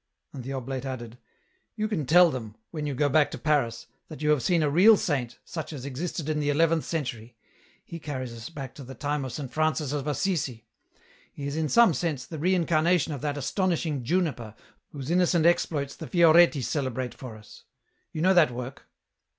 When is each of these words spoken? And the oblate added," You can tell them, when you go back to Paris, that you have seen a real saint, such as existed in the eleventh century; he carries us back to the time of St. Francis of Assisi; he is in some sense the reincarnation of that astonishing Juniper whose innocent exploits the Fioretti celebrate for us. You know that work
And 0.33 0.43
the 0.43 0.53
oblate 0.53 0.83
added," 0.83 1.19
You 1.77 1.87
can 1.87 2.07
tell 2.07 2.31
them, 2.31 2.55
when 2.71 2.87
you 2.87 2.95
go 2.95 3.07
back 3.07 3.29
to 3.29 3.37
Paris, 3.37 3.85
that 4.07 4.19
you 4.19 4.31
have 4.31 4.41
seen 4.41 4.63
a 4.63 4.67
real 4.71 4.97
saint, 4.97 5.37
such 5.45 5.71
as 5.71 5.85
existed 5.85 6.27
in 6.27 6.39
the 6.39 6.49
eleventh 6.49 6.85
century; 6.85 7.35
he 7.85 7.99
carries 7.99 8.33
us 8.33 8.49
back 8.49 8.73
to 8.73 8.83
the 8.83 8.95
time 8.95 9.23
of 9.23 9.31
St. 9.33 9.53
Francis 9.53 9.91
of 9.91 10.07
Assisi; 10.07 10.65
he 11.31 11.45
is 11.45 11.55
in 11.55 11.69
some 11.69 11.93
sense 11.93 12.25
the 12.25 12.39
reincarnation 12.39 13.13
of 13.13 13.21
that 13.21 13.37
astonishing 13.37 14.03
Juniper 14.03 14.55
whose 14.91 15.11
innocent 15.11 15.45
exploits 15.45 15.95
the 15.95 16.07
Fioretti 16.07 16.63
celebrate 16.63 17.13
for 17.13 17.37
us. 17.37 17.65
You 18.11 18.21
know 18.23 18.33
that 18.33 18.49
work 18.49 18.87